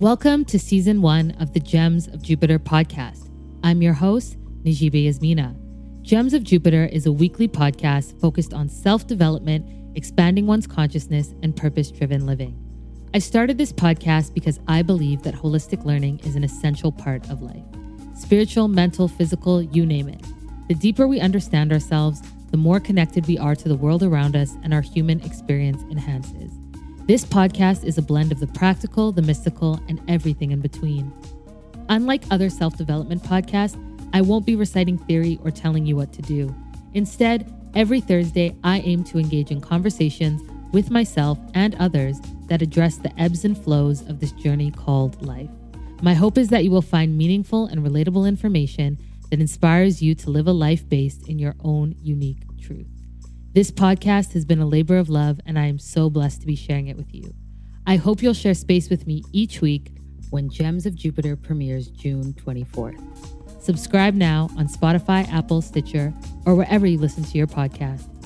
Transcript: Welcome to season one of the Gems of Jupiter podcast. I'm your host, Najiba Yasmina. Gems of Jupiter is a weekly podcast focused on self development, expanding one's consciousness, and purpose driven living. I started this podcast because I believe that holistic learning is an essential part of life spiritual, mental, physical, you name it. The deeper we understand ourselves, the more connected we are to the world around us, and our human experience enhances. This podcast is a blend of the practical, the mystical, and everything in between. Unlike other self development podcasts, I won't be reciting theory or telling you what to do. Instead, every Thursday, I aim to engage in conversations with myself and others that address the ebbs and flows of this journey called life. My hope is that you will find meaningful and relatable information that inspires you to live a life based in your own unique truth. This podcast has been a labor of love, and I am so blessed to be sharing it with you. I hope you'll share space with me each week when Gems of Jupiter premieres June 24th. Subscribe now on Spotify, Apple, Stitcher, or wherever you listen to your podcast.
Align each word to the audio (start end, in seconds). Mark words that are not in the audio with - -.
Welcome 0.00 0.46
to 0.46 0.58
season 0.58 1.02
one 1.02 1.32
of 1.40 1.52
the 1.52 1.60
Gems 1.60 2.08
of 2.08 2.22
Jupiter 2.22 2.58
podcast. 2.58 3.28
I'm 3.62 3.82
your 3.82 3.92
host, 3.92 4.38
Najiba 4.62 5.04
Yasmina. 5.04 5.54
Gems 6.00 6.32
of 6.32 6.42
Jupiter 6.42 6.86
is 6.86 7.04
a 7.04 7.12
weekly 7.12 7.46
podcast 7.46 8.18
focused 8.18 8.54
on 8.54 8.70
self 8.70 9.06
development, 9.06 9.66
expanding 9.98 10.46
one's 10.46 10.66
consciousness, 10.66 11.34
and 11.42 11.54
purpose 11.54 11.90
driven 11.90 12.24
living. 12.24 12.58
I 13.12 13.18
started 13.18 13.58
this 13.58 13.74
podcast 13.74 14.32
because 14.32 14.58
I 14.66 14.80
believe 14.80 15.22
that 15.24 15.34
holistic 15.34 15.84
learning 15.84 16.20
is 16.20 16.34
an 16.34 16.44
essential 16.44 16.92
part 16.92 17.28
of 17.28 17.42
life 17.42 17.62
spiritual, 18.14 18.68
mental, 18.68 19.06
physical, 19.06 19.60
you 19.60 19.84
name 19.84 20.08
it. 20.08 20.24
The 20.68 20.76
deeper 20.76 21.06
we 21.06 21.20
understand 21.20 21.74
ourselves, 21.74 22.22
the 22.50 22.56
more 22.56 22.80
connected 22.80 23.26
we 23.26 23.36
are 23.36 23.54
to 23.54 23.68
the 23.68 23.76
world 23.76 24.02
around 24.02 24.34
us, 24.34 24.56
and 24.62 24.72
our 24.72 24.80
human 24.80 25.20
experience 25.20 25.82
enhances. 25.90 25.99
This 27.10 27.24
podcast 27.24 27.82
is 27.82 27.98
a 27.98 28.02
blend 28.02 28.30
of 28.30 28.38
the 28.38 28.46
practical, 28.46 29.10
the 29.10 29.20
mystical, 29.20 29.80
and 29.88 30.00
everything 30.06 30.52
in 30.52 30.60
between. 30.60 31.12
Unlike 31.88 32.22
other 32.30 32.48
self 32.48 32.76
development 32.76 33.24
podcasts, 33.24 33.76
I 34.12 34.20
won't 34.20 34.46
be 34.46 34.54
reciting 34.54 34.96
theory 34.96 35.40
or 35.42 35.50
telling 35.50 35.84
you 35.84 35.96
what 35.96 36.12
to 36.12 36.22
do. 36.22 36.54
Instead, 36.94 37.52
every 37.74 38.00
Thursday, 38.00 38.56
I 38.62 38.78
aim 38.82 39.02
to 39.06 39.18
engage 39.18 39.50
in 39.50 39.60
conversations 39.60 40.40
with 40.70 40.92
myself 40.92 41.36
and 41.54 41.74
others 41.80 42.20
that 42.46 42.62
address 42.62 42.98
the 42.98 43.12
ebbs 43.20 43.44
and 43.44 43.58
flows 43.58 44.08
of 44.08 44.20
this 44.20 44.30
journey 44.30 44.70
called 44.70 45.20
life. 45.20 45.50
My 46.02 46.14
hope 46.14 46.38
is 46.38 46.46
that 46.50 46.62
you 46.62 46.70
will 46.70 46.80
find 46.80 47.18
meaningful 47.18 47.66
and 47.66 47.84
relatable 47.84 48.28
information 48.28 48.98
that 49.30 49.40
inspires 49.40 50.00
you 50.00 50.14
to 50.14 50.30
live 50.30 50.46
a 50.46 50.52
life 50.52 50.88
based 50.88 51.28
in 51.28 51.40
your 51.40 51.56
own 51.64 51.96
unique 52.00 52.44
truth. 52.60 52.99
This 53.52 53.72
podcast 53.72 54.32
has 54.34 54.44
been 54.44 54.60
a 54.60 54.66
labor 54.66 54.96
of 54.96 55.08
love, 55.08 55.40
and 55.44 55.58
I 55.58 55.66
am 55.66 55.80
so 55.80 56.08
blessed 56.08 56.40
to 56.42 56.46
be 56.46 56.54
sharing 56.54 56.86
it 56.86 56.96
with 56.96 57.12
you. 57.12 57.34
I 57.84 57.96
hope 57.96 58.22
you'll 58.22 58.32
share 58.32 58.54
space 58.54 58.88
with 58.88 59.08
me 59.08 59.24
each 59.32 59.60
week 59.60 59.90
when 60.30 60.48
Gems 60.48 60.86
of 60.86 60.94
Jupiter 60.94 61.34
premieres 61.34 61.88
June 61.88 62.32
24th. 62.34 63.02
Subscribe 63.60 64.14
now 64.14 64.50
on 64.56 64.68
Spotify, 64.68 65.28
Apple, 65.32 65.62
Stitcher, 65.62 66.14
or 66.46 66.54
wherever 66.54 66.86
you 66.86 66.96
listen 66.96 67.24
to 67.24 67.36
your 67.36 67.48
podcast. 67.48 68.19